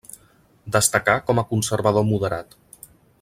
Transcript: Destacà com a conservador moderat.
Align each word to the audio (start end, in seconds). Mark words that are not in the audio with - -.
Destacà 0.75 1.15
com 1.27 1.43
a 1.43 1.45
conservador 1.53 2.07
moderat. 2.11 2.57